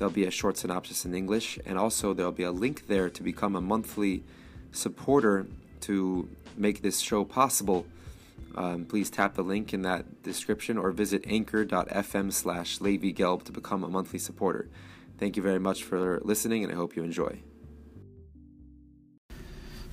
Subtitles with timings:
[0.00, 3.22] There'll be a short synopsis in English, and also there'll be a link there to
[3.22, 4.24] become a monthly
[4.72, 5.46] supporter
[5.82, 7.84] to make this show possible.
[8.54, 13.52] Um, please tap the link in that description or visit anchor.fm slash Levi Gelb to
[13.52, 14.70] become a monthly supporter.
[15.18, 17.40] Thank you very much for listening, and I hope you enjoy.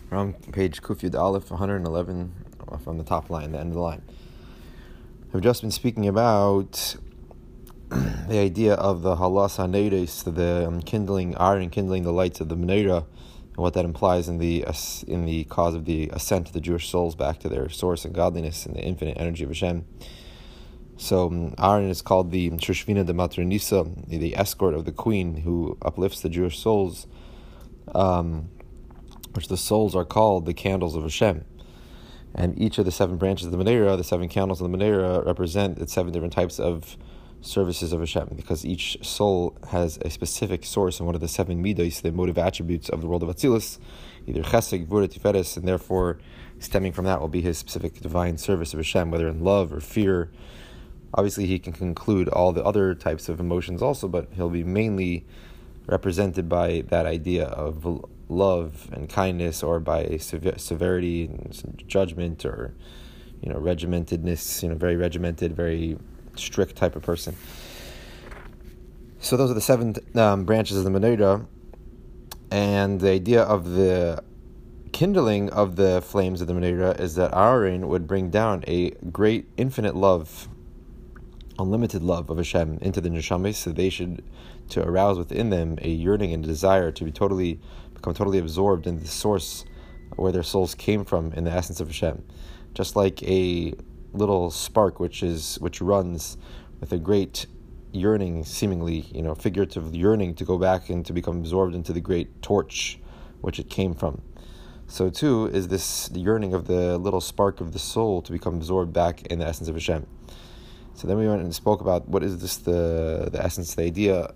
[0.09, 2.33] We're on page Kufyud Aleph 111
[2.81, 4.03] from the top line, the end of the line.
[5.33, 6.95] I've just been speaking about
[8.27, 12.55] the idea of the halas haneres, the um, kindling iron, kindling the lights of the
[12.55, 14.65] menorah, and what that implies in the
[15.07, 18.13] in the cause of the ascent of the Jewish souls back to their source and
[18.13, 19.85] godliness and the infinite energy of Hashem.
[20.97, 25.37] So um, Aaron is called the Shushvina de Matronisa, the, the escort of the queen
[25.37, 27.07] who uplifts the Jewish souls,
[27.95, 28.49] um,
[29.33, 31.45] which the souls are called the candles of Hashem.
[32.35, 35.25] And each of the seven branches of the Menorah, the seven candles of the Menorah,
[35.25, 36.97] represent the seven different types of
[37.41, 41.63] services of Hashem, because each soul has a specific source in one of the seven
[41.63, 43.79] midos, the motive attributes of the world of Atzilus,
[44.25, 46.19] either chesed, gvura, tiferes, and therefore
[46.59, 49.79] stemming from that will be his specific divine service of Hashem, whether in love or
[49.79, 50.31] fear.
[51.13, 55.25] Obviously, he can conclude all the other types of emotions also, but he'll be mainly
[55.85, 62.73] represented by that idea of love and kindness, or by a severity and judgment, or
[63.41, 64.63] you know, regimentedness.
[64.63, 65.97] You know, very regimented, very
[66.39, 67.35] strict type of person.
[69.19, 71.45] So those are the seven um, branches of the menorah,
[72.51, 74.23] and the idea of the
[74.93, 79.47] kindling of the flames of the menorah is that Aaron would bring down a great,
[79.57, 80.47] infinite love,
[81.59, 84.23] unlimited love of Hashem into the neshamis, so they should
[84.69, 87.59] to arouse within them a yearning and desire to be totally
[87.93, 89.65] become totally absorbed in the source
[90.15, 92.23] where their souls came from in the essence of Hashem,
[92.73, 93.73] just like a
[94.13, 96.37] little spark which is which runs
[96.79, 97.45] with a great
[97.91, 102.01] yearning, seemingly, you know, figurative yearning to go back and to become absorbed into the
[102.01, 102.99] great torch
[103.41, 104.21] which it came from.
[104.87, 108.55] So too is this the yearning of the little spark of the soul to become
[108.55, 110.07] absorbed back in the essence of Hashem.
[110.93, 114.33] So then we went and spoke about what is this the the essence, the idea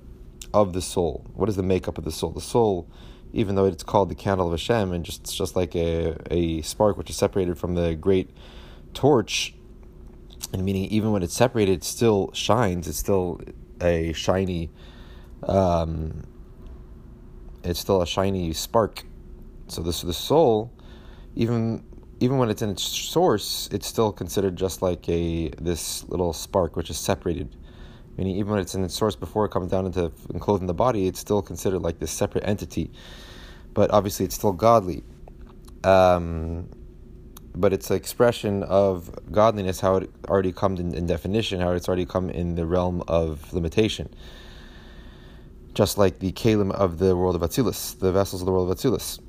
[0.53, 1.25] of the soul.
[1.33, 2.31] What is the makeup of the soul?
[2.31, 2.87] The soul,
[3.33, 6.97] even though it's called the candle of Hashem, and just just like a, a spark
[6.97, 8.29] which is separated from the great
[8.93, 9.55] torch,
[10.53, 12.87] and meaning even when it's separated, it still shines.
[12.87, 13.41] It's still
[13.81, 14.69] a shiny,
[15.43, 16.23] um,
[17.63, 19.03] it's still a shiny spark.
[19.67, 20.71] So this the soul,
[21.35, 21.83] even
[22.19, 26.75] even when it's in its source, it's still considered just like a this little spark
[26.75, 27.55] which is separated.
[28.17, 31.07] Meaning even when it's in its source before it comes down into enclosing the body,
[31.07, 32.91] it's still considered like this separate entity.
[33.73, 35.03] But obviously, it's still godly.
[35.83, 36.69] Um,
[37.55, 41.87] but it's an expression of godliness, how it already comes in, in, definition, how it's
[41.87, 44.09] already come in the realm of limitation.
[45.73, 48.77] Just like the kalim of the world of Atzilus, the vessels of the world of
[48.77, 49.19] Atzilus.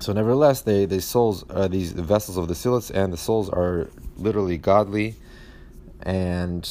[0.00, 3.48] So, nevertheless, they, the souls are these the vessels of the Atzilus, and the souls
[3.48, 5.16] are literally godly,
[6.02, 6.68] and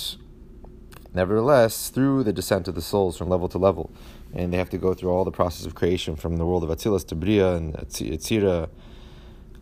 [1.14, 3.92] nevertheless, through the descent of the souls from level to level,
[4.34, 6.70] and they have to go through all the process of creation from the world of
[6.70, 8.70] Atzilus to Bria and Yetzira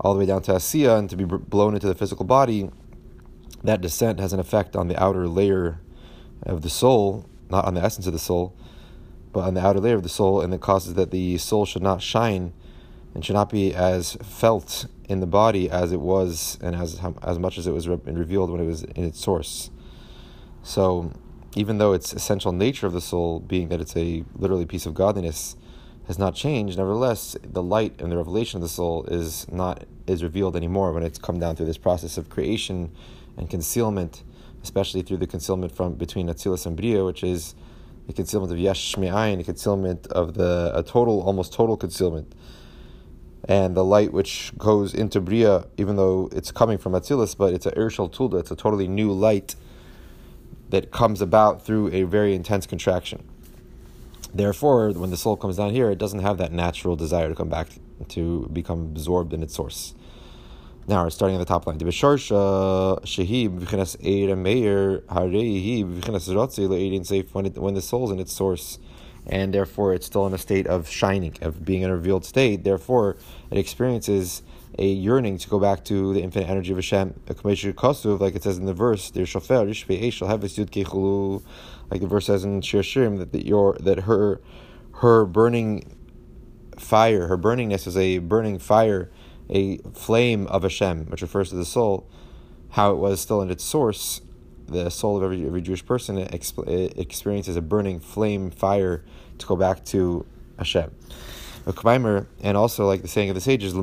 [0.06, 2.70] all the way down to Asiya and to be blown into the physical body,
[3.64, 5.80] that descent has an effect on the outer layer
[6.44, 8.56] of the soul, not on the essence of the soul,
[9.34, 11.82] but on the outer layer of the soul, and it causes that the soul should
[11.82, 12.54] not shine
[13.16, 17.40] and should not be as felt in the body as it was and as as
[17.40, 19.72] much as it was re- revealed when it was in its source.
[20.62, 21.12] So,
[21.56, 24.94] even though its essential nature of the soul, being that it's a literally piece of
[24.94, 25.58] godliness,
[26.08, 26.78] has not changed.
[26.78, 31.04] Nevertheless, the light and the revelation of the soul is not is revealed anymore when
[31.04, 32.92] it's come down through this process of creation
[33.38, 34.24] and concealment,
[34.62, 37.56] especially through the concealment from between Atzilus and Bria, which is
[38.08, 42.34] the concealment of Yesh Shme'ayin, the concealment of the a total, almost total concealment.
[43.48, 47.66] And the light which goes into Bria, even though it's coming from Atzilus, but it's
[47.66, 49.56] a Urshal Tulda, it's a totally new light
[50.70, 53.24] that comes about through a very intense contraction.
[54.36, 57.48] Therefore, when the soul comes down here, it doesn't have that natural desire to come
[57.48, 57.70] back
[58.10, 59.96] to become absorbed in its source.
[60.88, 61.86] Now, starting at the top line, when
[67.46, 68.78] it, when the soul's in its source,
[69.26, 72.66] and therefore it's still in a state of shining, of being in a revealed state.
[72.66, 73.16] Therefore,
[73.50, 74.42] it experiences
[74.78, 77.22] a yearning to go back to the infinite energy of Hashem.
[77.26, 79.12] Like it says in the verse,
[81.90, 84.42] like the verse says in Shir Shirim, that, that your that her
[84.96, 85.96] her burning
[86.78, 89.12] fire, her burningness is a burning fire,
[89.50, 92.08] a flame of Hashem, which refers to the soul,
[92.72, 94.22] how it was still in its source.
[94.68, 99.06] The soul of every, every Jewish person it experiences a burning flame fire
[99.38, 100.26] to go back to
[100.58, 100.92] Hashem.
[101.68, 103.82] And also, like the saying of the sages, to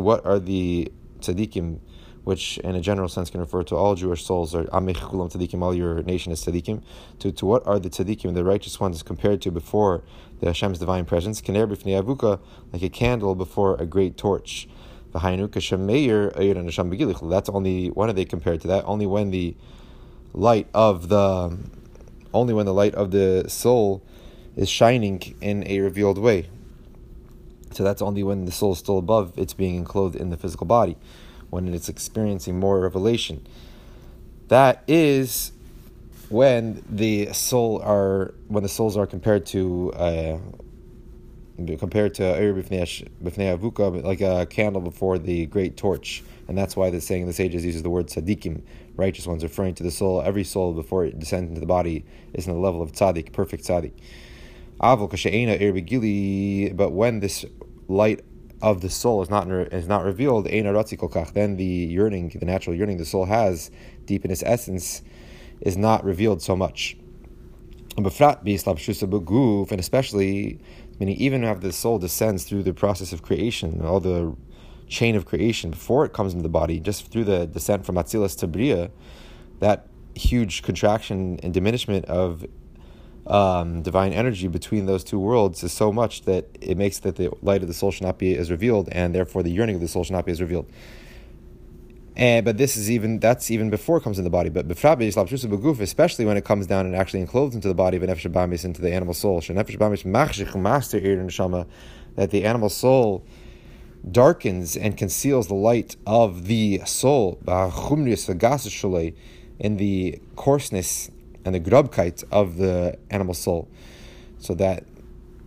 [0.00, 1.78] what are the tzaddikim
[2.24, 5.74] which in a general sense can refer to all Jewish souls, or Amich Kulam all
[5.74, 6.82] your nation is Tzaddikim,
[7.18, 10.02] to, to what are the Tzaddikim, the righteous ones, compared to before
[10.40, 12.40] the Hashem's divine presence, Kener Bifnei Avuka,
[12.72, 14.66] like a candle before a great torch.
[15.12, 15.24] That's
[17.48, 18.84] only when are they compared to that?
[18.84, 19.54] Only when the
[20.32, 21.56] light of the
[22.32, 24.02] only when the light of the soul
[24.56, 26.48] is shining in a revealed way.
[27.70, 30.66] So that's only when the soul is still above it's being enclosed in the physical
[30.66, 30.96] body
[31.54, 33.46] when it's experiencing more revelation.
[34.48, 35.52] That is
[36.28, 40.38] when the soul are when the souls are compared to uh,
[41.78, 47.22] compared to avuka, like a candle before the great torch, and that's why the saying
[47.22, 48.60] of the sages uses the word tzaddikim,
[48.96, 50.22] righteous ones, referring to the soul.
[50.22, 53.62] Every soul before it descends into the body is in the level of tzaddik, perfect
[53.62, 53.92] tzaddik.
[56.76, 57.46] But when this
[57.86, 58.24] light
[58.64, 63.04] of the soul is not is not revealed, then the yearning, the natural yearning the
[63.04, 63.70] soul has
[64.06, 65.02] deep in its essence,
[65.60, 66.96] is not revealed so much.
[67.98, 68.58] And especially,
[70.98, 74.34] meaning even after the soul descends through the process of creation, all the
[74.88, 78.34] chain of creation before it comes into the body, just through the descent from Atzilus
[78.38, 78.90] to Bria,
[79.60, 82.46] that huge contraction and diminishment of
[83.26, 87.30] um, divine energy between those two worlds is so much that it makes that the
[87.42, 89.88] light of the soul should not be as revealed, and therefore the yearning of the
[89.88, 90.66] soul should not be as revealed.
[92.16, 94.48] And, but this is even that's even before it comes in the body.
[94.48, 98.64] But especially when it comes down and actually enclosed into the body of an nefesh
[98.64, 99.40] into the animal soul,
[102.16, 103.24] that the animal soul
[104.08, 107.38] darkens and conceals the light of the soul
[109.58, 111.10] in the coarseness
[111.44, 113.68] and the grubkeit of the animal soul,
[114.38, 114.84] so that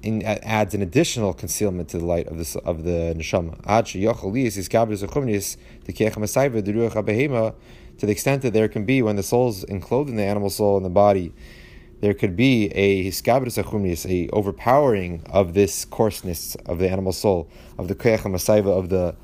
[0.04, 3.58] in, adds an additional concealment to the light of the of the neshama.
[7.98, 10.78] To the extent that there can be when the soul's enclosed in the animal soul
[10.78, 11.34] and the body,
[12.00, 17.50] there could be a hiskabris a overpowering of this coarseness of the animal soul,
[17.80, 18.24] of the keach
[18.68, 19.16] of the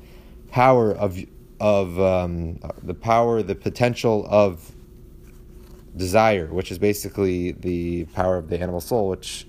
[0.50, 1.18] power of
[1.60, 4.73] of um, the power, the potential of
[5.96, 9.46] desire, which is basically the power of the animal soul, which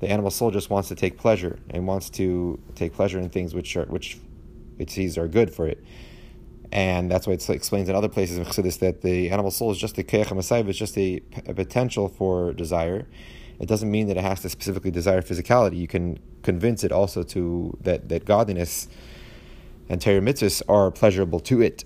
[0.00, 3.54] the animal soul just wants to take pleasure and wants to take pleasure in things
[3.54, 4.18] which are which
[4.78, 5.82] it sees are good for it.
[6.72, 9.78] And that's why it explains in other places in Chassidus that the animal soul is
[9.78, 13.06] just a keach it's just a, a potential for desire.
[13.60, 15.76] It doesn't mean that it has to specifically desire physicality.
[15.76, 18.88] You can convince it also to that that godliness
[19.88, 20.22] and Torah
[20.68, 21.84] are pleasurable to it.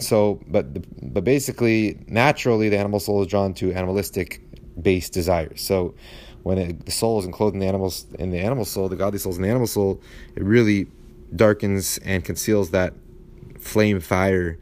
[0.00, 0.66] So, but
[1.12, 4.40] but basically, naturally, the animal soul is drawn to animalistic
[4.80, 5.60] based desires.
[5.60, 5.94] So,
[6.42, 9.18] when it, the soul is enclosed in the animals in the animal soul, the godly
[9.18, 10.00] soul is in the animal soul,
[10.34, 10.86] it really
[11.34, 12.94] darkens and conceals that
[13.58, 14.58] flame fire,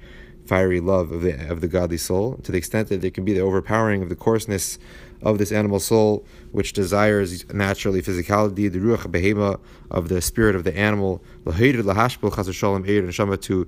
[0.46, 3.32] fiery love of the of the godly soul to the extent that there can be
[3.32, 4.78] the overpowering of the coarseness
[5.22, 9.60] of this animal soul, which desires naturally physicality, the ruach behema
[9.90, 13.66] of the spirit of the animal, to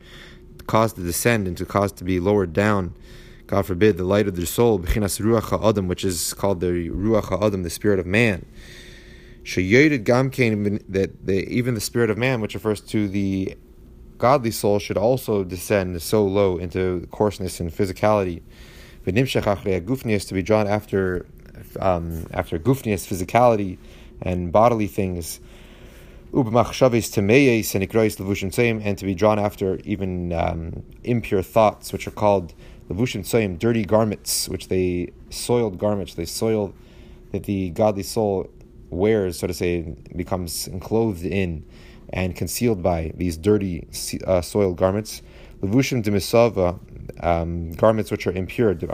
[0.66, 2.94] cause to descend and to cause to be lowered down.
[3.47, 7.25] God forbid, the light of the soul, b'chinas ruach ha'adam, which is called the ruach
[7.25, 8.47] ha'adam, the spirit of man.
[9.44, 13.56] Sheyoted gamkein, that the, even the spirit of man, which refers to the
[14.18, 18.42] godly soul, should also descend so low into coarseness and physicality.
[19.04, 21.26] Gufnias to be drawn after
[21.80, 23.78] um, after gufnias, physicality,
[24.21, 25.40] and bodily things
[28.83, 32.55] and to be drawn after even um, impure thoughts, which are called
[32.89, 36.73] levushin tzoyim, dirty garments, which they soiled garments, they soil
[37.33, 38.51] that the godly soul
[38.89, 41.65] wears, so to say, becomes enclosed in
[42.11, 43.87] and concealed by these dirty
[44.27, 45.23] uh, soiled garments.
[45.62, 46.79] Levushim demisava,
[47.23, 48.91] um, garments which are impure, and which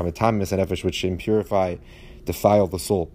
[1.02, 1.78] impurify,
[2.24, 3.10] defile the soul.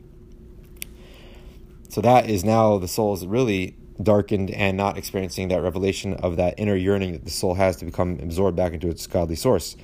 [1.90, 6.38] So that is now the soul is really darkened and not experiencing that revelation of
[6.38, 9.76] that inner yearning that the soul has to become absorbed back into its godly source.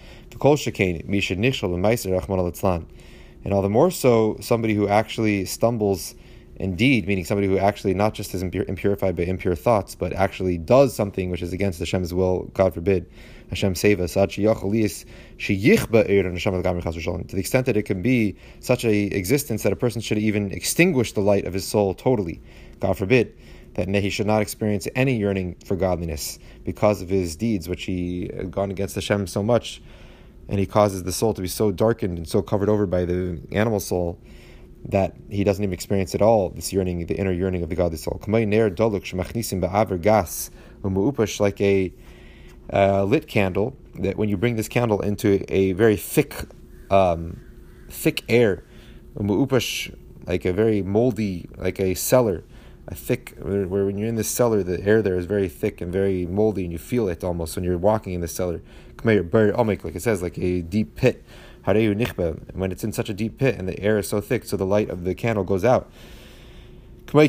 [3.46, 6.16] And all the more so, somebody who actually stumbles
[6.60, 10.58] indeed, meaning somebody who actually not just is impure, impurified by impure thoughts, but actually
[10.58, 13.10] does something which is against Hashem's will, God forbid,
[13.50, 14.36] Hashem save us, to the
[17.40, 21.22] extent that it can be such a existence that a person should even extinguish the
[21.22, 22.42] light of his soul totally,
[22.80, 23.34] God forbid,
[23.86, 28.30] that he should not experience any yearning for godliness because of his deeds, which he
[28.36, 29.82] had gone against Hashem so much,
[30.48, 33.42] and he causes the soul to be so darkened and so covered over by the
[33.52, 34.20] animal soul
[34.86, 37.98] that he doesn't even experience at all this yearning, the inner yearning of the godly
[37.98, 38.20] soul.
[41.40, 41.94] Like a
[42.72, 46.34] uh, lit candle, that when you bring this candle into a very thick,
[46.90, 47.42] um,
[47.90, 48.64] thick air,
[49.16, 52.44] like a very moldy, like a cellar,
[52.90, 55.94] a thick, where, when you're in the cellar, the air there is very thick and
[55.94, 58.62] very moldy, and you feel it almost when you're walking in the cellar.
[59.04, 61.24] Like it says, like a deep pit.
[61.64, 64.66] When it's in such a deep pit and the air is so thick, so the
[64.66, 65.92] light of the candle goes out.
[67.12, 67.22] So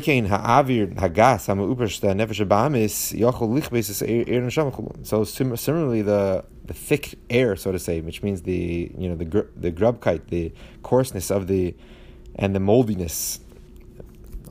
[5.23, 9.71] similarly, the the thick air, so to say, which means the you know the the
[9.71, 10.51] grubkeit, the
[10.83, 11.75] coarseness of the
[12.35, 13.39] and the moldiness,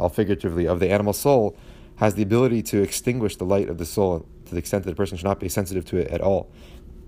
[0.00, 1.56] all figuratively, of the animal soul,
[1.96, 4.96] has the ability to extinguish the light of the soul to the extent that a
[4.96, 6.50] person should not be sensitive to it at all.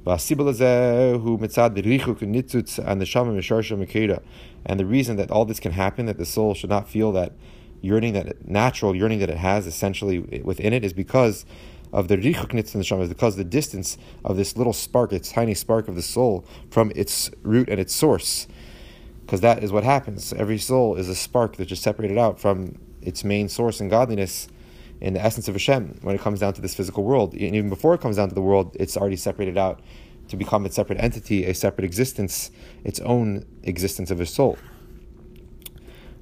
[0.04, 0.18] And
[4.80, 7.32] the reason that all this can happen, that the soul should not feel that
[7.80, 11.46] yearning, that natural yearning that it has essentially within it, is because
[11.92, 15.88] of the in the is because the distance of this little spark, its tiny spark
[15.88, 18.46] of the soul, from its root and its source.
[19.22, 20.32] Because that is what happens.
[20.32, 24.48] Every soul is a spark that just separated out from its main source and godliness
[25.00, 27.32] in the essence of Hashem when it comes down to this physical world.
[27.32, 29.80] And even before it comes down to the world, it's already separated out
[30.28, 32.50] to become its separate entity, a separate existence,
[32.84, 34.58] its own existence of a soul.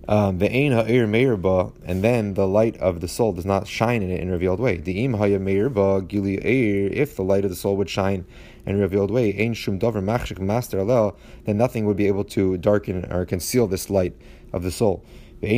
[0.09, 4.33] Um, and then the light of the soul does not shine in it in a
[4.33, 4.79] revealed way.
[4.79, 8.27] The im if the light of the soul would shine
[8.67, 12.25] in a revealed way, Ein Shum Dover Machshik Master Alel, then nothing would be able
[12.25, 14.15] to darken or conceal this light
[14.53, 15.05] of the soul.
[15.43, 15.53] It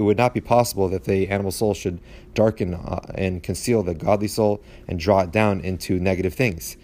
[0.00, 1.98] would not be possible that the animal soul should
[2.34, 6.76] darken uh, and conceal the godly soul and draw it down into negative things.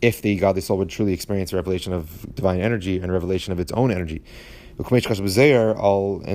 [0.00, 3.58] If the godly soul would truly experience a revelation of divine energy and revelation of
[3.58, 4.22] its own energy.
[4.76, 4.86] And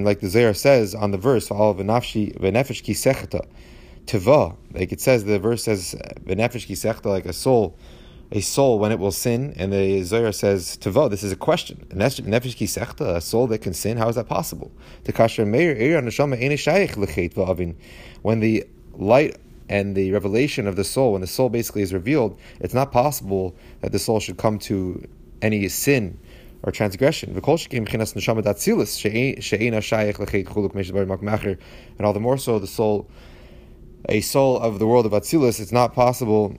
[0.06, 1.50] like the Zohar says on the verse,
[4.14, 7.78] like it says, the verse says, like a soul
[8.32, 11.88] a soul when it will sin, and the Zohar says, Tavo, this is a question.
[11.90, 14.72] Nefesh kisechta, a soul that can sin, how is that possible?
[18.22, 19.38] When the light
[19.68, 23.56] and the revelation of the soul, when the soul basically is revealed, it's not possible
[23.82, 25.08] that the soul should come to
[25.42, 26.20] any sin
[26.62, 27.30] or transgression.
[27.30, 27.44] And
[32.06, 33.10] all the more so the soul,
[34.08, 36.58] a soul of the world of Atzilus, it's not possible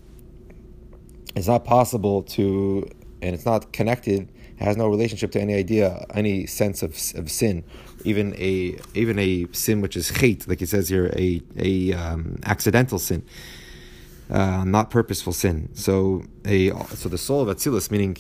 [1.37, 2.89] it's not possible to,
[3.23, 4.29] and it's not connected,
[4.59, 7.65] has no relationship to any idea, any sense of, of sin,
[8.05, 12.39] even a even a sin which is hate, like it says here, a a um,
[12.45, 13.23] accidental sin,
[14.29, 15.71] uh, not purposeful sin.
[15.75, 18.19] So a so the soul of Atzilus, meaning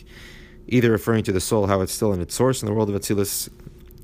[0.69, 2.95] either referring to the soul how it's still in its source in the world of
[2.95, 3.50] Atzilus,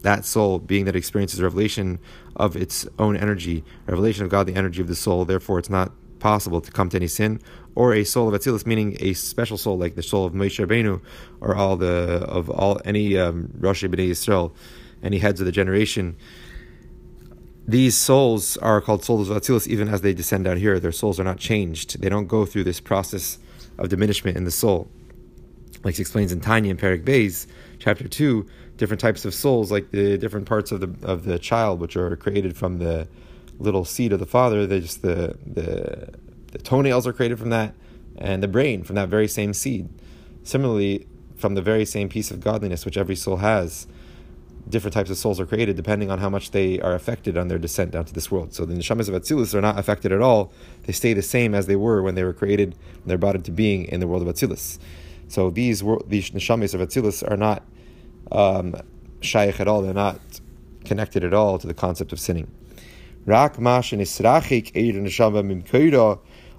[0.07, 1.99] that soul being that it experiences revelation
[2.37, 5.25] of its own energy, revelation of God, the energy of the soul.
[5.25, 7.41] Therefore, it's not possible to come to any sin,
[7.75, 11.01] or a soul of Atzilus, meaning a special soul like the soul of Moshe Rabbeinu,
[11.41, 14.53] or all the of all any um, Rosh Bnei Yisrael,
[15.03, 16.17] any heads of the generation.
[17.67, 20.79] These souls are called souls of Atzilus even as they descend down here.
[20.79, 22.01] Their souls are not changed.
[22.01, 23.39] They don't go through this process
[23.77, 24.89] of diminishment in the soul.
[25.83, 27.49] Like he explains in Tanya and Perik Beis,
[27.87, 28.45] chapter 2,
[28.79, 32.17] different types of souls, like the different parts of the of the child, which are
[32.17, 33.07] created from the
[33.61, 34.67] little seed of the father.
[34.67, 36.13] They just the the
[36.51, 37.75] the toenails are created from that,
[38.19, 39.89] and the brain from that very same seed.
[40.43, 43.87] Similarly, from the very same piece of godliness which every soul has,
[44.69, 47.59] different types of souls are created depending on how much they are affected on their
[47.59, 48.53] descent down to this world.
[48.53, 50.53] So the neshamas of Atzilus are not affected at all.
[50.87, 53.53] They stay the same as they were when they were created and they're brought into
[53.53, 54.81] being in the world of Atzilus.
[55.29, 57.63] So these these neshamas of Atzilus are not
[58.33, 58.75] um,
[59.21, 59.83] shaykh at all.
[59.83, 60.21] They're not
[60.85, 62.51] connected at all to the concept of sinning.
[63.27, 63.59] Rak.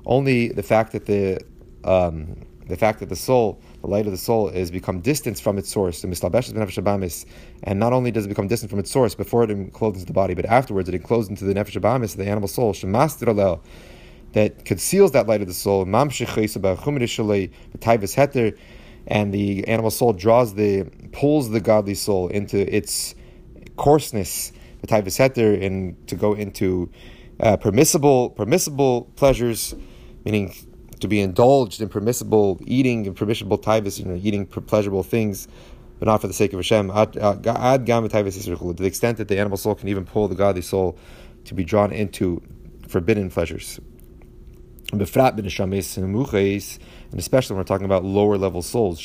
[0.05, 1.39] Only the fact that the
[1.83, 5.57] um, the fact that the soul, the light of the soul, is become distant from
[5.57, 10.03] its source, and not only does it become distant from its source before it encloses
[10.05, 12.73] the body, but afterwards it encloses into the nefesh abamis, the animal soul,
[14.33, 15.85] that conceals that light of the soul,
[19.07, 20.83] and the animal soul draws the
[21.13, 23.15] pulls the godly soul into its
[23.77, 26.89] coarseness, the type of setter, and to go into
[27.39, 29.73] uh, permissible permissible pleasures,
[30.25, 30.53] meaning
[30.99, 35.47] to be indulged in permissible eating and permissible typhus, you know, eating pleasurable things,
[35.99, 36.89] but not for the sake of Hashem.
[36.89, 40.97] To the extent that the animal soul can even pull the godly soul
[41.45, 42.41] to be drawn into
[42.87, 43.79] forbidden pleasures.
[44.91, 45.01] And
[47.19, 48.99] especially when we're talking about lower level souls,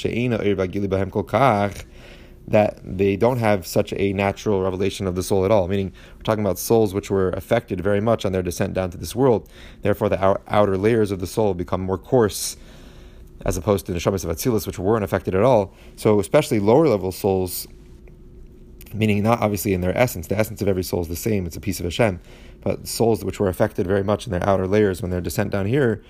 [2.48, 5.68] that they don't have such a natural revelation of the soul at all.
[5.68, 8.98] Meaning, we're talking about souls which were affected very much on their descent down to
[8.98, 9.48] this world.
[9.82, 12.56] Therefore, the outer layers of the soul become more coarse,
[13.44, 15.74] as opposed to the neshamas of Atzilus, which weren't affected at all.
[15.96, 17.66] So, especially lower level souls,
[18.92, 21.56] meaning not obviously in their essence, the essence of every soul is the same, it's
[21.56, 22.20] a piece of Hashem,
[22.62, 25.66] but souls which were affected very much in their outer layers when their descent down
[25.66, 26.02] here,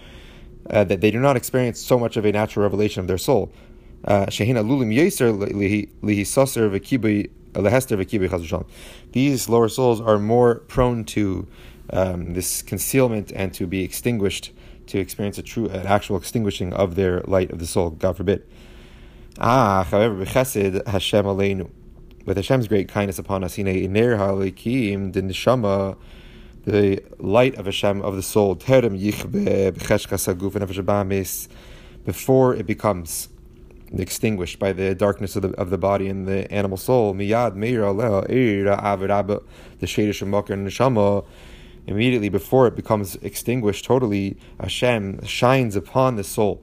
[0.71, 3.53] uh, that they do not experience so much of a natural revelation of their soul.
[4.05, 4.27] Uh.
[9.13, 11.49] These lower souls are more prone to
[11.91, 14.53] um, this concealment and to be extinguished,
[14.87, 17.91] to experience a true, an actual extinguishing of their light of the soul.
[17.91, 18.47] God forbid.
[19.39, 21.71] Ah, however, Hashem.
[22.25, 25.97] With Hashem's great kindness upon us, Hine iner halikim the neshama,
[26.65, 28.55] the light of Hashem of the soul,
[32.05, 33.29] before it becomes
[33.95, 37.15] extinguished by the darkness of the, of the body and the animal soul.
[37.15, 37.33] The
[39.83, 41.25] shadish.
[41.85, 46.63] Immediately before it becomes extinguished totally, Hashem shines upon the soul.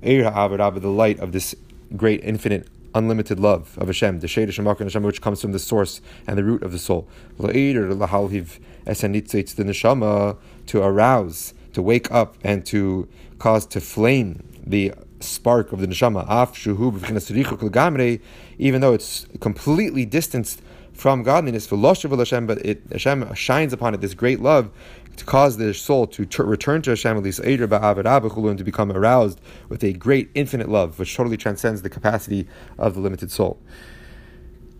[0.00, 1.54] The light of this
[1.96, 6.00] great, infinite, unlimited love of Hashem, the shade of Hashem, which comes from the source
[6.26, 7.06] and the root of the soul.
[8.86, 10.36] Esanitza, it's the neshama
[10.66, 16.24] to arouse, to wake up, and to cause to flame the spark of the neshama,
[16.28, 18.20] af shuhu
[18.58, 20.62] even though it's completely distanced
[20.92, 24.70] from godliness, but it, Hashem shines upon it this great love
[25.16, 29.92] to cause the soul to t- return to Hashem, and to become aroused with a
[29.92, 32.46] great infinite love, which totally transcends the capacity
[32.78, 33.58] of the limited soul.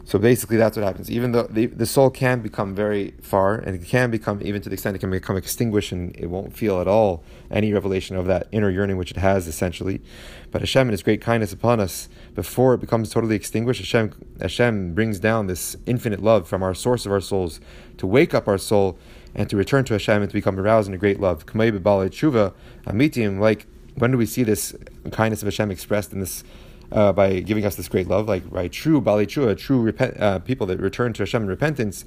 [0.07, 1.11] So basically, that's what happens.
[1.11, 4.69] Even though the, the soul can become very far, and it can become, even to
[4.69, 8.27] the extent it can become extinguished, and it won't feel at all any revelation of
[8.27, 10.03] that inner yearning which it has essentially.
[10.51, 14.93] But Hashem, in His great kindness upon us, before it becomes totally extinguished, Hashem, Hashem
[14.93, 17.61] brings down this infinite love from our source of our souls
[17.97, 18.99] to wake up our soul
[19.35, 21.45] and to return to Hashem and to become aroused in a great love.
[21.55, 24.75] Like, when do we see this
[25.13, 26.45] kindness of Hashem expressed in this?
[26.95, 30.39] Uh, by giving us this great love, like by true Baalei Teshuva, true repent, uh,
[30.39, 32.05] people that return to Hashem in repentance,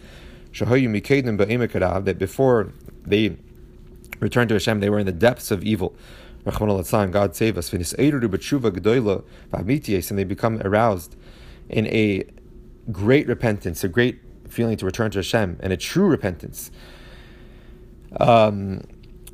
[2.05, 2.71] that before
[3.05, 3.35] they
[4.21, 5.93] returned to Hashem, they were in the depths of evil.
[7.11, 7.73] God save us.
[7.73, 7.83] And
[10.17, 11.15] they become aroused
[11.69, 12.23] in a
[12.89, 16.71] great repentance, a great feeling to return to Hashem, and a true repentance.
[18.19, 18.83] Um,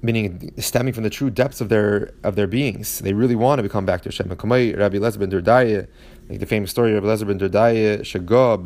[0.03, 2.99] meaning stemming from the true depths of their of their beings.
[2.99, 4.27] They really want to become back to Hashem.
[4.29, 5.87] Rabbi Lezer ben Durdaya,
[6.29, 8.65] like the famous story of Lezer ben Durdaya, Shagab,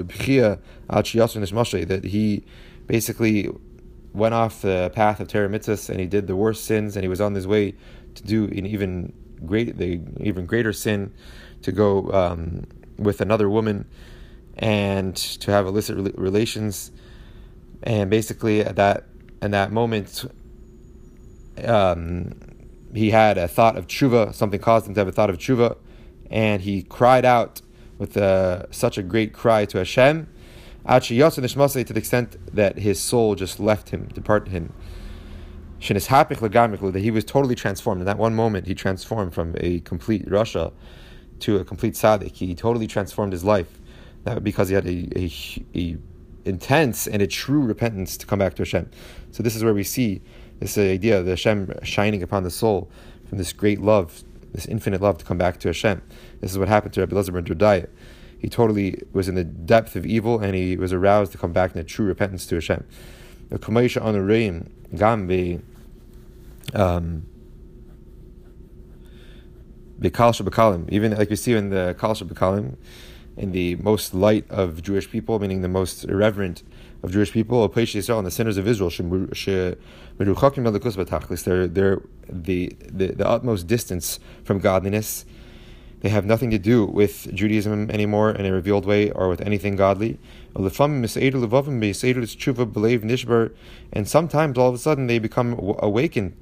[1.88, 2.43] that he
[2.88, 3.50] basically
[4.13, 7.08] went off the path of Torah mitzvahs and he did the worst sins and he
[7.08, 7.76] was on his way
[8.15, 9.13] to do an even
[9.45, 11.13] great the even greater sin
[11.62, 12.65] to go um,
[12.97, 13.88] with another woman
[14.58, 16.91] and to have illicit relations
[17.84, 19.04] and basically at that
[19.43, 20.26] in that moment
[21.65, 22.34] um,
[22.93, 25.78] he had a thought of tshuva, something caused him to have a thought of tshuva,
[26.30, 27.62] and he cried out
[27.98, 30.28] with uh, such a great cry to Hashem,
[30.88, 34.74] to the extent that his soul just left him, departed him.
[35.80, 38.02] That he was totally transformed.
[38.02, 40.72] In that one moment, he transformed from a complete rasha
[41.41, 42.32] to a complete tzaddik.
[42.32, 43.80] He totally transformed his life.
[44.24, 45.32] That because he had a, a,
[45.76, 45.98] a
[46.46, 48.89] intense and a true repentance to come back to Hashem.
[49.32, 50.22] So this is where we see
[50.60, 52.89] this idea of the Hashem shining upon the soul
[53.28, 56.02] from this great love, this infinite love to come back to Hashem.
[56.41, 57.88] This is what happened to Rabbi Elazar ben Durdaya.
[58.39, 61.74] He totally was in the depth of evil and he was aroused to come back
[61.74, 62.86] in a true repentance to Hashem.
[66.74, 67.26] Um,
[70.89, 72.76] even like we see in the Kal Bekalim,
[73.38, 76.63] in the most light of Jewish people, meaning the most irreverent
[77.04, 79.78] of Jewish people, Israel, and the sinners of Israel, they're,
[81.68, 85.26] they're the, the, the utmost distance from godliness.
[86.02, 89.76] They have nothing to do with Judaism anymore in a revealed way or with anything
[89.76, 90.20] godly.
[90.56, 90.72] And
[94.08, 96.38] sometimes all of a sudden they become awakened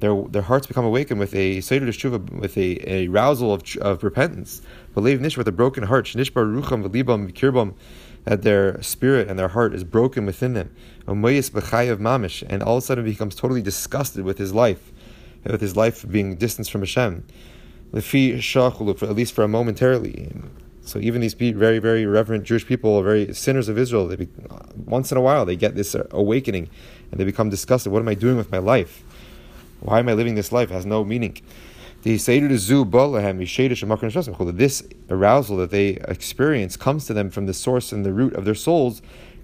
[0.00, 4.62] their their hearts become awakened with a with a, arousal of, of repentance.
[4.94, 7.74] Believe nish with a broken heart, shnishbar rucham v'libam v'kirbam,
[8.24, 10.74] that their spirit and their heart is broken within them.
[11.06, 14.92] Mamish, and all of a sudden becomes totally disgusted with his life,
[15.44, 17.26] with his life being distanced from Hashem.
[17.92, 20.32] Lefi shachulu, at least for a momentarily.
[20.82, 24.28] So even these very, very reverent Jewish people, very sinners of Israel, they be,
[24.86, 26.68] once in a while they get this awakening,
[27.10, 27.92] and they become disgusted.
[27.92, 29.02] What am I doing with my life?
[29.80, 30.70] Why am I living this life?
[30.70, 31.38] It has no meaning.
[32.02, 32.28] This
[35.10, 38.54] arousal that they experience comes to them from the source and the root of their
[38.54, 39.02] souls,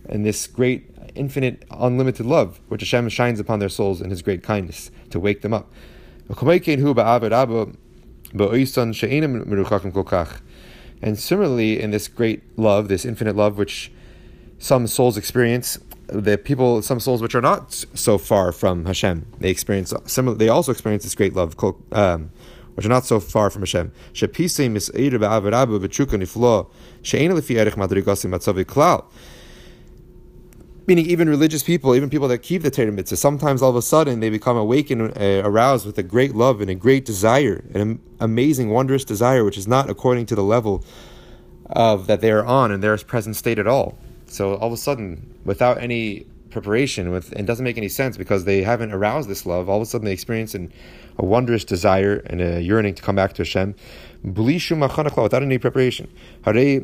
[0.08, 4.42] and this great, infinite, unlimited love, which Hashem shines upon their souls in His great
[4.42, 5.70] kindness to wake them up.
[11.02, 13.92] And similarly, in this great love, this infinite love, which
[14.58, 19.50] some souls experience, the people, some souls which are not so far from Hashem, they
[19.50, 20.36] experience similar.
[20.36, 21.56] They also experience this great love,
[21.92, 22.30] um,
[22.74, 23.92] which are not so far from Hashem.
[30.88, 33.82] Meaning, even religious people, even people that keep the Torah mitzvah, sometimes all of a
[33.82, 38.00] sudden they become awakened, uh, aroused with a great love and a great desire, an
[38.20, 40.84] amazing, wondrous desire, which is not according to the level
[41.70, 43.98] of that they are on in their present state at all.
[44.26, 48.44] So all of a sudden, without any preparation, with it doesn't make any sense because
[48.44, 49.68] they haven't aroused this love.
[49.68, 50.72] All of a sudden, they experience an,
[51.18, 53.74] a wondrous desire and a yearning to come back to Hashem,
[54.24, 56.08] without any preparation.
[56.44, 56.78] He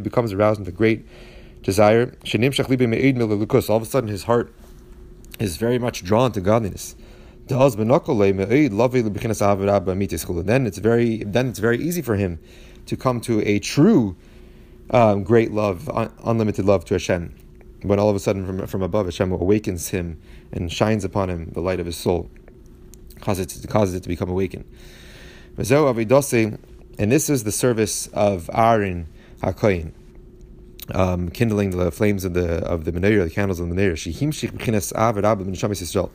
[0.00, 1.06] becomes aroused a great
[1.62, 2.12] desire.
[3.70, 4.52] All of a sudden, his heart
[5.38, 6.96] is very much drawn to godliness.
[7.46, 7.80] Then
[10.66, 12.38] it's very then it's very easy for him
[12.86, 14.16] to come to a true
[14.90, 17.34] um, great love, un- unlimited love to Hashem.
[17.82, 20.20] When all of a sudden from, from above Hashem awakens him
[20.52, 22.28] and shines upon him the light of his soul,
[23.20, 24.64] causes it, causes it to become awakened.
[25.56, 29.06] And this is the service of Aaron
[29.42, 29.92] HaKoyin
[30.94, 36.10] um, kindling the flames of the of the menorah, the candles of the menorah.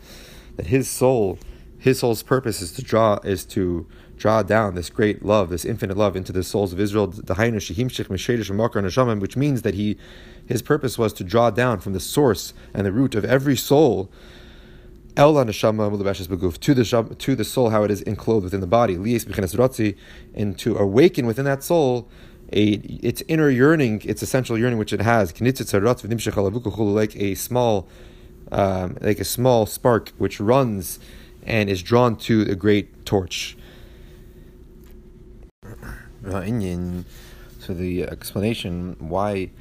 [0.55, 1.39] That his soul,
[1.79, 5.97] his soul's purpose is to draw is to draw down this great love, this infinite
[5.97, 7.07] love into the souls of Israel.
[7.07, 9.97] Which means that he,
[10.45, 14.09] his purpose was to draw down from the source and the root of every soul.
[15.15, 18.95] To the to the soul, how it is enclosed within the body,
[20.33, 22.09] and to awaken within that soul
[22.53, 27.87] a its inner yearning, its essential yearning which it has, like a small,
[28.51, 30.99] um, like a small spark which runs
[31.45, 33.57] and is drawn to the great torch.
[36.23, 39.51] So the explanation why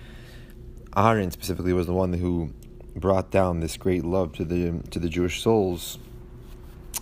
[0.96, 2.52] Aaron specifically was the one who
[2.96, 5.98] brought down this great love to the to the Jewish souls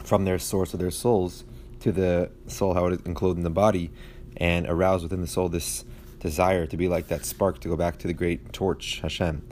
[0.05, 1.45] from their source of their souls
[1.81, 3.91] to the soul how it is enclosed in the body
[4.37, 5.85] and arouse within the soul this
[6.21, 9.47] desire to be like that spark to go back to the great torch, Hashem.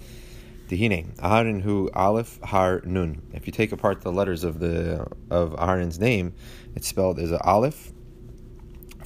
[0.68, 3.22] Dihine, Aharon hu Aleph Har Nun.
[3.32, 6.34] If you take apart the letters of the of Aharon's name,
[6.74, 7.92] it's spelled as a Aleph,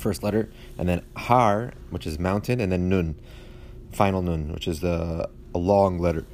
[0.02, 3.14] first letter, and then Har, which is mountain, and then Nun,
[3.92, 6.26] final Nun, which is the a long letter,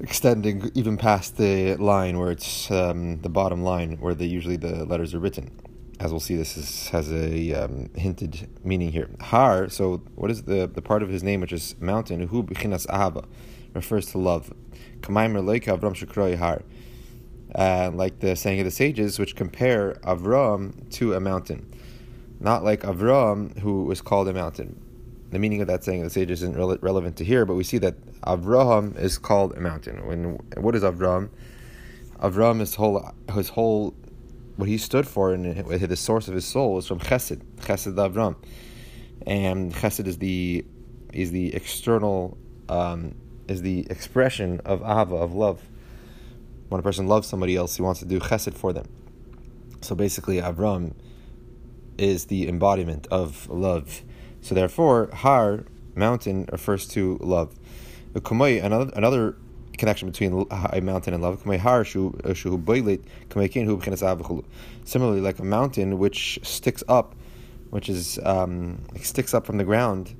[0.00, 4.84] extending even past the line where it's um, the bottom line where the usually the
[4.84, 5.50] letters are written
[6.00, 9.10] as we'll see, this is, has a um, hinted meaning here.
[9.20, 12.26] Har, so what is the, the part of his name which is mountain?
[12.28, 13.26] Hu b'chinas ahava,
[13.74, 14.50] refers to love.
[15.02, 16.62] Kamaim leika avram har.
[17.54, 21.68] Uh, like the saying of the sages, which compare Avram to a mountain.
[22.40, 24.80] Not like Avram, who was called a mountain.
[25.30, 27.62] The meaning of that saying of the sages isn't re- relevant to here, but we
[27.62, 30.04] see that Avraham is called a mountain.
[30.06, 31.28] When what is Avram?
[32.18, 33.94] Avram, his whole his whole
[34.56, 38.36] what he stood for and the source of his soul is from Chesed, Chesed Avram,
[39.26, 40.64] and Chesed is the
[41.12, 42.36] is the external
[42.68, 43.14] um,
[43.48, 45.62] is the expression of Ahava of love.
[46.68, 48.86] When a person loves somebody else, he wants to do Chesed for them.
[49.82, 50.94] So basically, Avram
[52.00, 54.02] is the embodiment of love.
[54.40, 57.54] So therefore, Har mountain refers to love.
[58.14, 59.36] Another another
[59.78, 61.42] connection between a mountain and love.
[64.84, 67.14] Similarly, like a mountain which sticks up,
[67.70, 70.14] which is um, sticks up from the ground,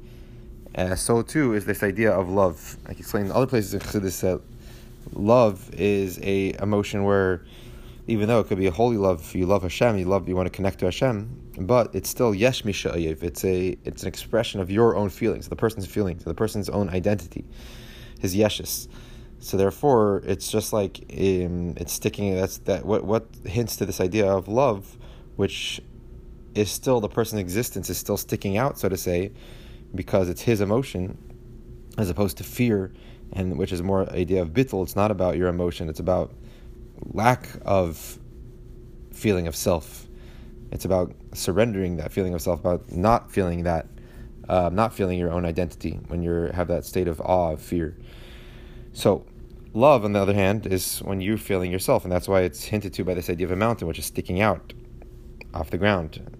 [0.74, 2.76] uh, so too is this idea of love.
[2.84, 4.40] I can explain in other places in Chassidus that
[5.12, 7.42] love is a emotion where,
[8.10, 10.34] even though it could be a holy love, if you love Hashem, you love, you
[10.34, 13.22] want to connect to Hashem, but it's still yesh misha'ayev.
[13.22, 16.88] It's a, it's an expression of your own feelings, the person's feelings, the person's own
[16.88, 17.44] identity,
[18.18, 18.88] his yeshus
[19.38, 22.34] So therefore, it's just like um, it's sticking.
[22.34, 22.84] That's that.
[22.84, 24.98] What what hints to this idea of love,
[25.36, 25.80] which
[26.56, 29.30] is still the person's existence is still sticking out, so to say,
[29.94, 31.16] because it's his emotion,
[31.96, 32.92] as opposed to fear,
[33.34, 34.82] and which is more idea of bittul.
[34.82, 35.88] It's not about your emotion.
[35.88, 36.34] It's about
[37.04, 38.18] lack of
[39.12, 40.06] feeling of self.
[40.72, 43.86] It's about surrendering that feeling of self, about not feeling that,
[44.48, 47.96] uh, not feeling your own identity when you have that state of awe, of fear.
[48.92, 49.26] So,
[49.72, 52.92] love, on the other hand, is when you're feeling yourself, and that's why it's hinted
[52.94, 54.72] to by this idea of a mountain, which is sticking out
[55.52, 56.36] off the ground,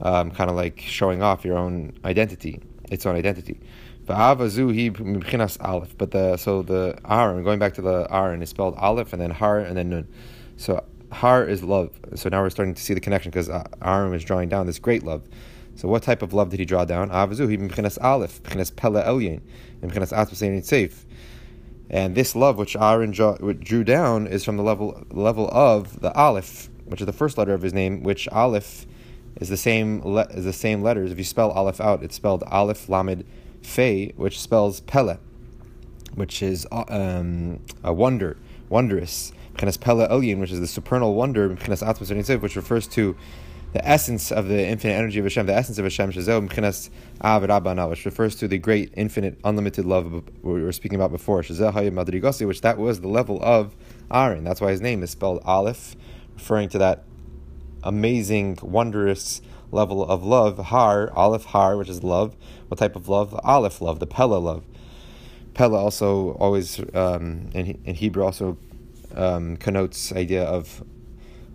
[0.00, 3.60] um, kind of like showing off your own identity, its own identity.
[4.06, 4.36] But
[6.10, 9.58] the so the Aaron, going back to the Aaron, is spelled Aleph and then Har
[9.58, 10.08] and then Nun.
[10.56, 11.90] So Har is love.
[12.14, 14.78] So now we're starting to see the connection because Aaron uh, is drawing down this
[14.78, 15.22] great love.
[15.74, 17.10] So what type of love did he draw down?
[17.10, 19.40] Avazu, he b'chinas Aleph, b'chinas Pele Elyin,
[19.82, 21.04] and b'chinas Atmas Safe.
[21.90, 26.68] And this love which Aaron drew down is from the level level of the Aleph,
[26.86, 28.86] which is the first letter of his name, which Aleph
[29.40, 31.12] is the same le- is the same letters.
[31.12, 33.24] If you spell Aleph out, it's spelled Aleph Lamed
[33.66, 35.18] Fe, which spells Pele,
[36.14, 38.36] which is uh, um, a wonder,
[38.68, 39.32] wondrous.
[39.56, 43.16] Pele Elyin, which is the supernal wonder, which refers to
[43.72, 48.48] the essence of the infinite energy of Hashem, the essence of Hashem, which refers to
[48.48, 52.78] the great, infinite, unlimited love we were speaking about before, Shazel Hayim Madrigosi, which that
[52.78, 53.74] was the level of
[54.12, 54.44] Aaron.
[54.44, 55.96] That's why his name is spelled Aleph,
[56.34, 57.02] referring to that
[57.82, 59.42] amazing, wondrous
[59.76, 60.58] level of love.
[60.72, 62.34] Har, Aleph Har, which is love.
[62.68, 63.38] What type of love?
[63.44, 64.64] Aleph love, the Pella love.
[65.54, 68.58] Pella also always um, in, in Hebrew also
[69.14, 70.82] um, connotes idea of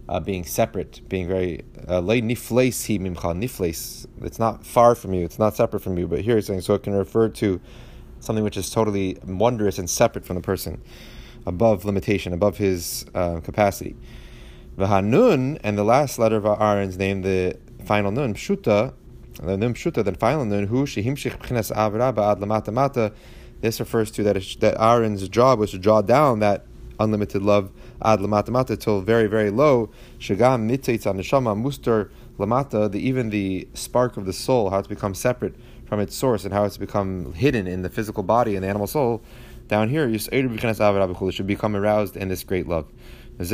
[0.10, 4.08] uh, being separate, being very uh, nifles hi mimcha nifles.
[4.22, 5.24] It's not far from you.
[5.24, 6.08] It's not separate from you.
[6.08, 7.62] But here it's saying so it can refer to
[8.20, 10.82] something which is totally wondrous and separate from the person,
[11.46, 13.96] above limitation, above his uh, capacity.
[14.78, 18.94] V'hanun and the last letter of Aaron's name, the final nun pshuta,
[19.42, 23.12] the nun pshuta, the final nun hu shehimshich b'chinas avra ba'ad lamata mata.
[23.62, 26.66] This refers to that that Aaron's job was to draw down that
[27.00, 27.72] unlimited love
[28.04, 29.90] ad lamata till very very low.
[30.20, 32.92] Shagam mitzaitz neshama muster lamata.
[32.92, 36.54] The even the spark of the soul, how it's become separate from its source and
[36.54, 39.22] how it's become hidden in the physical body and the animal soul.
[39.68, 42.88] Down here, you should become aroused in this great love.
[43.42, 43.50] And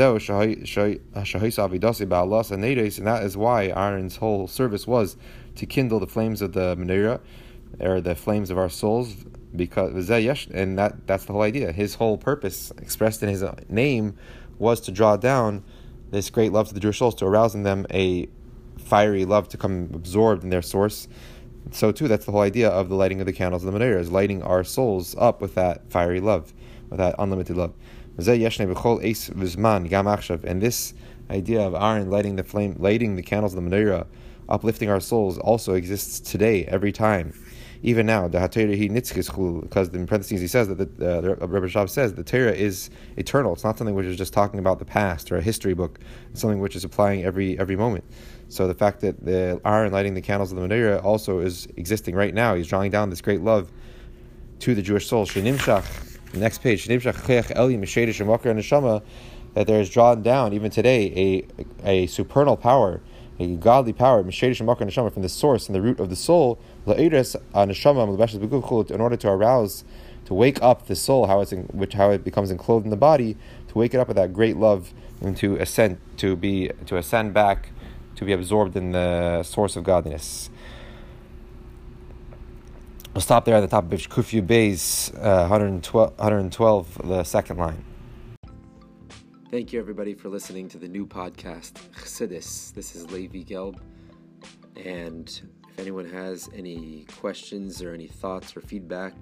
[3.07, 5.17] that is why Aaron's whole service was
[5.55, 7.19] to kindle the flames of the menorah,
[7.79, 9.15] or the flames of our souls,
[9.55, 11.71] because and that that's the whole idea.
[11.71, 14.15] His whole purpose, expressed in his name,
[14.59, 15.63] was to draw down
[16.09, 18.27] this great love to the Jewish souls, to arouse in them a
[18.77, 21.07] fiery love to come absorbed in their source.
[21.71, 23.99] So too, that's the whole idea of the lighting of the candles of the menorah,
[23.99, 26.53] is lighting our souls up with that fiery love,
[26.89, 27.73] with that unlimited love.
[30.43, 30.93] And this
[31.29, 34.07] idea of Aaron lighting the flame, lighting the candles of the menorah,
[34.49, 37.33] uplifting our souls, also exists today, every time
[37.83, 42.23] even now, the because in parentheses he says that the, uh, Rebbe Rashab says the
[42.23, 43.53] Torah is eternal.
[43.53, 45.99] It's not something which is just talking about the past or a history book.
[46.31, 48.03] It's something which is applying every every moment.
[48.49, 52.15] So the fact that the Aaron lighting the candles of the Menorah also is existing
[52.15, 52.55] right now.
[52.55, 53.71] He's drawing down this great love
[54.59, 55.25] to the Jewish soul.
[56.33, 56.85] Next page.
[59.53, 61.45] That there is drawn down even today a
[61.83, 63.01] a supernal power
[63.39, 67.01] a godly power, from the source and the root of the soul, in
[69.01, 69.83] order to arouse,
[70.25, 72.97] to wake up the soul, how it's in, which how it becomes enclosed in the
[72.97, 73.37] body,
[73.67, 77.33] to wake it up with that great love and to ascend, to be to ascend
[77.33, 77.69] back,
[78.15, 80.49] to be absorbed in the source of godliness.
[83.17, 87.83] We'll stop there at the top of Kufyud Beis uh, 112, 112, the second line.
[89.49, 92.75] Thank you, everybody, for listening to the new podcast, Chassidus.
[92.75, 93.79] This is Levi Gelb.
[94.85, 95.27] And
[95.67, 99.15] if anyone has any questions or any thoughts or feedback,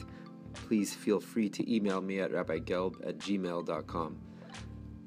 [0.52, 4.18] please feel free to email me at rabbigelb at gmail.com.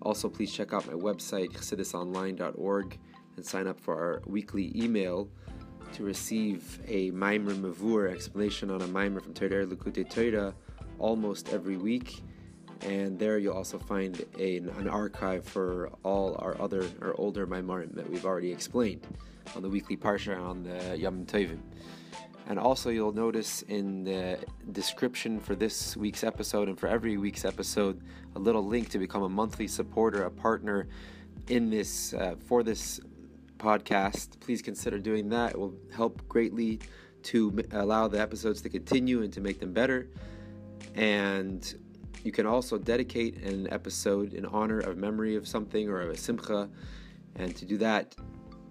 [0.00, 2.98] Also, please check out my website, chassidusonline.org,
[3.36, 5.28] and sign up for our weekly email
[5.92, 10.54] to receive a Maimer Mavur explanation on a Maimer from Torah Likutei Torah
[10.98, 12.22] almost every week
[12.82, 17.94] and there you'll also find a, an archive for all our other or older Maimarim
[17.94, 19.06] that we've already explained
[19.56, 21.60] on the weekly parsha on the Yom Tovim.
[22.46, 24.38] And also, you'll notice in the
[24.72, 28.00] description for this week's episode and for every week's episode
[28.36, 30.88] a little link to become a monthly supporter, a partner
[31.48, 33.00] in this uh, for this
[33.58, 34.40] podcast.
[34.40, 35.52] Please consider doing that.
[35.52, 36.80] It will help greatly
[37.24, 40.08] to allow the episodes to continue and to make them better.
[40.94, 41.62] And
[42.24, 46.16] You can also dedicate an episode in honor of memory of something or of a
[46.16, 46.68] simcha.
[47.36, 48.14] And to do that,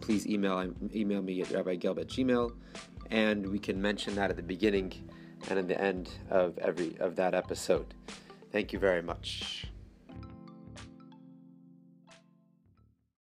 [0.02, 2.52] please email um, email me at rabbigelb at gmail,
[3.10, 4.92] and we can mention that at the beginning
[5.50, 7.94] and at the end of every of that episode.
[8.52, 9.68] Thank you very much.